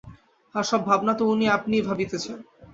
আর-সব 0.55 0.81
ভাবনা 0.85 1.13
তো 1.13 1.23
উনি 1.25 1.45
আপনিই 1.49 1.87
ভাবিতেছেন। 1.87 2.37